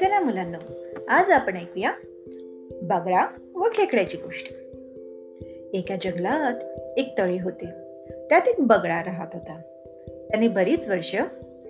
चला 0.00 0.20
मुलांना 0.20 0.58
आज 1.08 1.30
आपण 1.30 1.56
ऐकूया 1.56 1.92
बगळा 2.82 3.26
व 3.54 3.68
खेकड्याची 3.74 4.16
गोष्ट. 4.16 4.52
एका 5.74 5.96
जंगलात 5.96 6.54
एक 6.98 7.18
तळे 7.18 7.38
होते. 7.40 7.66
त्यात 8.28 8.48
एक 8.48 8.54
बगळा 8.58 9.00
राहत 9.00 9.28
होता. 9.32 9.60
त्याने 10.30 10.48
बरीच 10.48 10.88
वर्ष 10.88 11.14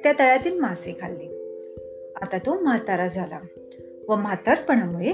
त्या 0.03 0.13
तळ्यातील 0.19 0.61
मासे 0.61 0.97
खाल्ले. 1.01 1.27
आता 2.23 2.39
तो 2.39 2.61
म्हातारा 2.61 3.07
झाला 3.07 3.41
व 4.09 4.17
म्हातारपणामुळे 4.17 5.13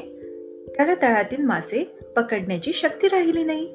त्याला 0.77 0.95
तळ्यातील 0.95 1.45
मासे 1.45 1.99
पकडण्याची 2.17 2.73
शक्ती 2.73 3.09
राहिली 3.09 3.45
नाही. 3.45 3.75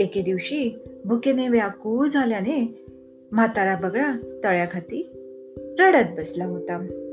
एके 0.00 0.22
दिवशी 0.22 0.78
भुकेने 1.04 1.48
व्याकुळ 1.48 2.08
झाल्याने 2.08 2.86
म्हातारा 3.32 3.76
बगळा 3.76 4.40
तळ्याखाती 4.44 5.10
रडत 5.78 6.20
बसला 6.20 6.44
होता. 6.44 7.04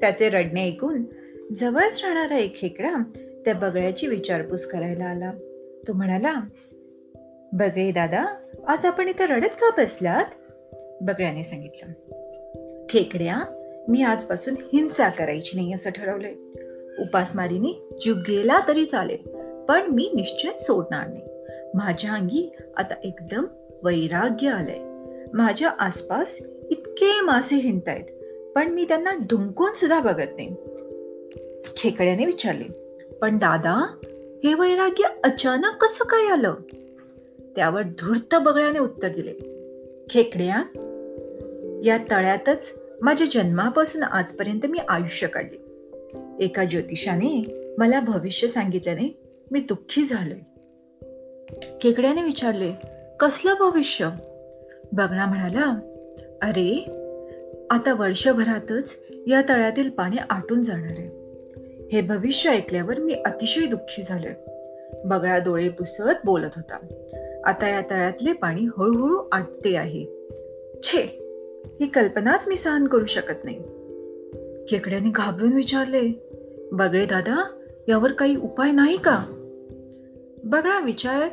त्याचे 0.00 0.28
रडणे 0.28 0.64
ऐकून 0.64 1.04
जवळच 1.54 2.00
राहणारा 2.04 2.38
एक 2.38 2.56
खेकडा 2.56 3.02
त्या 3.44 3.54
बगळ्याची 3.54 4.06
विचारपूस 4.06 4.66
करायला 4.66 5.04
आला. 5.04 5.32
तो 5.88 5.92
म्हणाला 5.92 6.34
बगळे 7.52 7.90
दादा 7.90 8.24
आज 8.68 8.84
आपण 8.84 9.08
इथं 9.08 9.24
रडत 9.24 9.46
का 9.46 9.84
बसलात? 9.84 10.24
बगळ्याने 11.00 11.42
सांगितलं 11.42 11.92
खेकड्या 12.88 13.54
मी 13.88 14.02
आजपासून 14.02 14.54
हिंसा 14.72 15.08
करायची 15.08 15.56
नाही 15.56 15.72
असं 15.72 15.90
ठरवलंय. 15.90 16.34
उपासमारीने 16.98 17.88
जीव 18.00 18.14
गेला 18.14 18.60
तरी 18.68 18.84
चालेल 18.84 19.28
पण 19.68 19.82
मी 19.82 20.10
निश्चय 20.14 20.58
सोडणार 20.58 21.06
नाही. 21.06 21.22
माझ्या 21.74 22.12
अंगी 22.12 22.56
आता 22.76 22.94
एकदम 23.04 23.44
वैराग्य 23.82 24.48
आलंय. 24.48 24.78
माझ्या 25.32 25.70
आसपास 25.78 26.38
इतके 26.70 27.20
मासे 27.20 27.56
हिंडतायत. 27.56 28.04
पण 28.54 28.68
मी 28.68 28.84
त्यांना 28.84 29.12
ढुंकून 29.12 29.74
सुद्धा 29.74 30.00
बघत 30.00 30.28
नाही. 30.36 30.56
खेकड्याने 31.76 32.26
विचारले 32.26 32.64
पण 33.20 33.38
दादा 33.38 33.94
हे 34.44 34.54
वैराग्य 34.54 35.04
अचानक 35.24 35.84
कसं 35.84 36.04
काय 36.04 36.26
आलं? 36.26 36.54
त्यावर 37.56 37.82
धूर्त 37.82 38.34
बगळ्याने 38.34 38.78
उत्तर 38.78 39.08
दिले 39.08 39.32
खेकड्या 40.10 40.62
या 41.84 41.98
तळ्यातच 42.10 42.72
माझ्या 43.02 43.26
जन्मापासून 43.32 44.02
आजपर्यंत 44.02 44.66
मी 44.66 44.78
आयुष्य 44.88 45.26
काढले. 45.26 45.68
एका 46.44 46.64
ज्योतिषाने 46.64 47.44
मला 47.78 48.00
भविष्य 48.00 48.48
सांगितल्याने 48.48 49.18
मी 49.50 49.60
दुःखी 49.60 50.04
झालोय. 50.04 50.38
खेकड्याने 51.82 52.22
विचारले 52.22 52.72
कसलं 53.20 53.54
भविष्य? 53.60 54.08
बगळा 54.92 55.26
म्हणाला 55.26 55.80
अरे 56.42 56.90
आता 57.70 57.94
वर्षभरातच 57.94 58.98
या 59.26 59.42
तळ्यातील 59.48 59.90
पाणी 59.90 60.16
आटून 60.30 60.62
जाणार 60.62 60.98
आहे. 60.98 61.18
हे 61.92 62.00
भविष्य 62.00 62.50
ऐकल्यावर 62.50 63.00
मी 63.00 63.12
अतिशय 63.12 63.66
दुःखी 63.66 64.02
झालोय. 64.02 64.32
बगळा 65.04 65.38
डोळे 65.38 65.68
पुसत 65.68 66.02
बोलत 66.24 66.50
होता. 66.56 66.76
आता 67.44 67.68
या 67.68 67.80
तळ्यातले 67.80 68.32
पाणी 68.32 68.60
हळूहळू 68.60 69.28
आटते 69.32 69.76
आहे. 69.76 70.06
छे! 70.82 71.00
ही 71.80 71.86
कल्पनाच 71.86 72.44
मी 72.48 72.56
सहन 72.56 72.86
करू 72.86 73.04
शकत 73.04 73.44
नाही. 73.44 73.58
खेकड्याने 74.68 75.10
घाबरून 75.14 75.52
विचारले 75.52 76.30
बगळे 76.72 77.06
दादा 77.06 77.60
यावर 77.88 78.12
काही 78.12 78.36
उपाय 78.36 78.70
नाही 78.70 78.96
का? 78.96 79.24
बगळा 80.44 80.80
विचार 80.80 81.28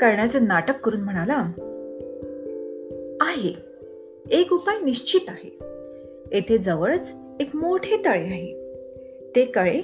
करण्याचे 0.00 0.38
नाटक 0.38 0.80
करून 0.80 1.00
म्हणाला 1.00 1.34
आहे. 3.20 3.71
एक 4.32 4.52
उपाय 4.52 4.84
निश्चित 4.84 5.20
आहे. 5.28 5.58
येथे 6.32 6.58
जवळच 6.58 7.12
एक 7.40 7.56
मोठे 7.56 7.96
तळे 8.04 8.24
आहे. 8.24 8.52
ते 9.36 9.44
कळे 9.44 9.82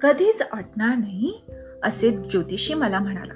कधीच 0.00 0.42
आटणार 0.52 0.96
नाही 0.96 1.40
असे 1.82 2.10
ज्योतिषी 2.10 2.74
मला 2.74 2.98
म्हणाला. 2.98 3.32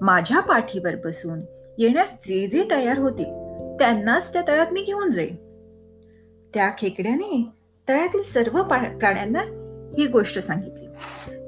माझ्या 0.00 0.40
पाठीवर 0.40 0.94
बसून 1.04 1.40
येण्यास 1.78 2.12
जे 2.28 2.46
जे 2.46 2.64
तयार 2.70 2.98
होतील 2.98 3.32
त्यांनाच 3.78 4.32
त्या 4.32 4.42
तळ्यात 4.48 4.66
मी 4.72 4.82
घेऊन 4.82 5.10
जाईन. 5.10 5.36
त्या 6.54 6.70
खेकड्याने 6.78 7.46
तळ्यातील 7.88 8.22
सर्व 8.22 8.62
प्राण्यांना 8.62 9.40
ही 9.98 10.06
गोष्ट 10.06 10.38
सांगितली. 10.38 10.86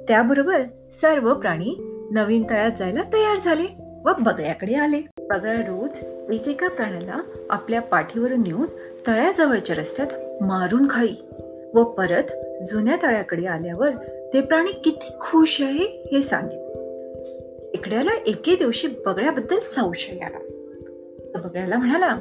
त्याबरोबर 0.08 0.62
सर्व 0.92 1.34
प्राणी 1.34 1.76
नवीन 2.10 2.42
तळ्यात 2.50 2.72
जायला 2.78 3.02
तयार 3.02 3.38
झाले 3.38 3.82
व 4.04 4.10
बगळ्याकडे 4.18 4.74
आले. 4.74 5.11
बगळा 5.32 5.60
रोज 5.60 6.04
एकेका 6.32 6.68
प्राण्याला 6.68 7.22
आपल्या 7.50 7.80
पाठीवरून 7.80 8.40
नेऊन 8.40 8.66
तळ्याजवळच्या 9.06 9.76
रस्त्यात 9.76 10.42
मारून 10.42 10.86
खाई 10.90 11.14
व 11.74 11.84
परत 11.84 12.32
जुन्या 12.64 12.96
तळ्याकडे 12.96 13.46
आल्यावर 13.46 13.90
ते 14.34 14.40
प्राणी 14.40 14.72
किती 14.72 15.12
खुश 15.20 15.62
आहे 15.62 16.08
हे 16.12 16.22
सांगेल 16.22 16.58
इकड्याला 17.74 18.10
एके 18.26 18.56
दिवशी 18.56 18.88
बगळ्याबद्दल 19.06 19.58
संशय 19.62 20.18
आला. 20.18 20.38
बगळ्याला 21.38 21.76
म्हणाला 21.76 22.20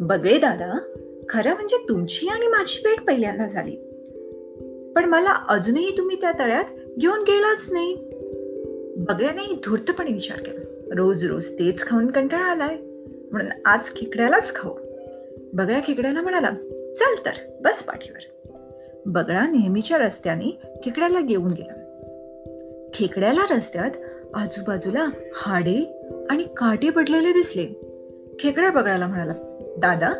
बगळे 0.00 0.38
दादा 0.38 0.78
खरं 1.28 1.54
म्हणजे 1.54 1.76
तुमची 1.88 2.28
आणि 2.28 2.46
माझी 2.46 2.80
भेट 2.84 3.06
पहिल्यांदा 3.06 3.46
झाली. 3.46 3.76
पण 4.96 5.04
मला 5.04 5.46
अजूनही 5.48 5.98
तुम्ही 5.98 6.16
त्या 6.20 6.32
तळ्यात 6.38 6.64
घेऊन 6.98 7.20
गेलाच 7.20 7.68
नाही. 7.72 7.94
बगळ्याने 8.96 9.60
धूर्तपणे 9.64 10.12
विचार 10.12 10.38
केला. 10.38 10.71
रोज 10.94 11.26
रोज 11.26 11.52
तेच 11.52 11.86
खाऊन 11.86 12.06
कंटाळा 12.06 12.44
आलाय. 12.44 12.76
म्हणून 13.32 13.50
आज 13.64 13.80
खेकड्यालाच 13.96 14.54
खाऊ. 14.54 14.72
बगळ्या 15.52 15.80
खेकड्याला 15.86 16.20
म्हणाला 16.20 16.50
चल 16.96 17.26
तर 17.26 17.30
बस 17.60 17.82
पाठीवर. 17.82 18.50
बगळा 19.06 19.46
नेहमीच्या 19.46 19.98
रस्त्याने 19.98 20.58
खेकड्याला 20.84 21.20
घेऊन 21.20 21.52
गेला. 21.52 21.78
खेकड्याला 22.94 23.46
रस्त्यात 23.50 23.90
आजूबाजूला 24.34 25.06
हाडे 25.34 26.08
आणि 26.30 26.44
काटे 26.56 26.90
पडलेले 26.90 27.32
दिसले. 27.32 27.66
खेकड्या 28.38 28.70
बगळ्याला 28.70 29.06
म्हणाला 29.06 29.32
दादा 29.78 30.12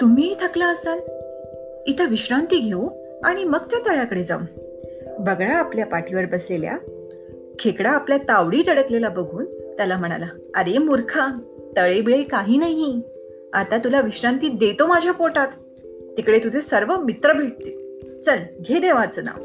तुम्ही 0.00 0.34
थकला 0.40 0.66
असाल. 0.66 0.98
इथं 1.86 2.08
विश्रांती 2.08 2.58
घेऊ 2.58 2.88
आणि 3.24 3.44
मग 3.44 3.58
त्या 3.58 3.90
तळ्याकडे 3.90 4.24
जाऊ. 4.24 4.40
बगळा 5.18 5.52
आपल्या 5.52 5.86
पाठीवर 5.86 6.24
बसलेल्या 6.24 6.76
खेकडा 7.58 7.90
आपल्या 7.90 8.18
तावडीत 8.18 8.68
अडकलेला 8.68 9.08
बघून 9.08 9.44
त्याला 9.76 9.96
म्हणाला 9.96 10.26
अरे 10.54 10.78
मूर्खा 10.78 11.40
तळेबिळे 11.76 12.22
काही 12.22 12.56
नाही. 12.56 13.00
आता 13.52 13.78
तुला 13.78 14.00
विश्रांती 14.00 14.48
देतो 14.48 14.86
माझ्या 14.86 15.12
पोटात. 15.12 15.48
तिकडे 16.16 16.38
तुझे 16.38 16.60
सर्व 16.60 16.96
मित्र 17.00 17.32
भेटतील. 17.32 17.82
चल 18.20 18.36
घे 18.68 18.78
देवाचं 18.78 19.24
नाव. 19.24 19.44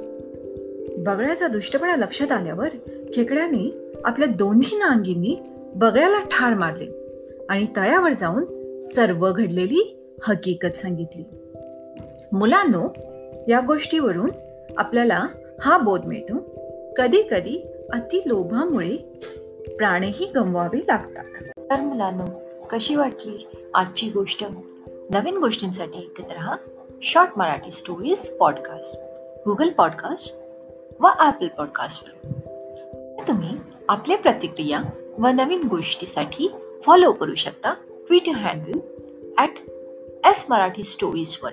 बगळ्याचा 0.97 1.47
दुष्टपणा 1.47 1.95
लक्षात 1.95 2.31
आल्यावर 2.31 2.67
खेकड्याने 3.13 3.93
आपल्या 4.05 4.27
दोन्ही 4.27 4.77
नांगींनी 4.77 5.35
बगळ्याला 5.75 6.19
ठार 6.19 6.53
मारले 6.53 6.87
आणि 7.49 7.67
तळ्यावर 7.75 8.13
जाऊन 8.13 8.45
सर्व 8.81 9.31
घडलेली 9.31 9.97
हकीकत 10.23 10.77
सांगितली. 10.77 11.23
मुलांनो 12.31 12.93
या 13.47 13.59
गोष्टीवरून 13.67 14.29
आपल्याला 14.77 15.27
हा 15.61 15.77
बोध 15.77 16.05
मिळतो. 16.05 16.57
कधी 16.97 17.21
कधी 17.31 17.67
अतिलोभामुळे 17.93 18.97
प्राणही 19.77 20.25
गमवावे 20.25 20.79
लागतात. 20.87 21.25
तर 21.69 21.81
मुलांनो 21.81 22.25
कशी 22.69 22.95
वाटली 22.95 23.47
आजची 23.73 24.09
गोष्ट? 24.09 24.43
नवीन 25.09 25.37
गोष्टींसाठी 25.37 25.97
ऐकत 25.97 26.31
रहा 26.31 26.55
short 27.03 27.29
Marathi 27.37 27.71
stories 27.71 28.29
podcast 28.29 28.99
Google 29.45 29.69
podcast 29.69 30.35
व 30.99 31.07
ॲपल 31.19 31.47
पॉडकास्टवर 31.47 32.31
तुम्ही 33.27 33.49
आपल्या 33.89 34.17
प्रतिक्रिया 34.17 34.81
व 35.19 35.27
नवीन 35.27 35.63
गोष्टीसाठी 35.63 36.51
फॉलो 36.85 37.11
करू 37.11 37.35
शकता 37.35 37.73
Twitter 38.07 38.31
handle 38.31 38.79
at 39.37 39.69
S 40.25 40.45
Marathi 40.49 40.83
स्टोरीजवर 40.83 41.51